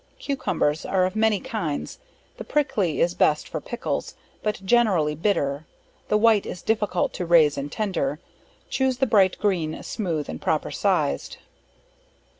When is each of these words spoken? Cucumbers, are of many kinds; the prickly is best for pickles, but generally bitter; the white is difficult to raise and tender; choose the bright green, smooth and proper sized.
Cucumbers, 0.17 0.83
are 0.83 1.05
of 1.05 1.15
many 1.15 1.39
kinds; 1.39 1.99
the 2.37 2.43
prickly 2.43 3.01
is 3.01 3.13
best 3.13 3.47
for 3.47 3.61
pickles, 3.61 4.15
but 4.41 4.65
generally 4.65 5.13
bitter; 5.13 5.67
the 6.07 6.17
white 6.17 6.47
is 6.47 6.63
difficult 6.63 7.13
to 7.13 7.23
raise 7.27 7.55
and 7.55 7.71
tender; 7.71 8.17
choose 8.67 8.97
the 8.97 9.05
bright 9.05 9.37
green, 9.37 9.83
smooth 9.83 10.27
and 10.27 10.41
proper 10.41 10.71
sized. 10.71 11.37